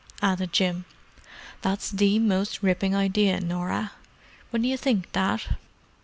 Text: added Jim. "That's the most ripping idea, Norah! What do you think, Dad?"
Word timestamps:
added 0.23 0.51
Jim. 0.51 0.85
"That's 1.61 1.91
the 1.91 2.17
most 2.17 2.63
ripping 2.63 2.95
idea, 2.95 3.39
Norah! 3.39 3.91
What 4.49 4.63
do 4.63 4.67
you 4.67 4.75
think, 4.75 5.11
Dad?" 5.11 5.41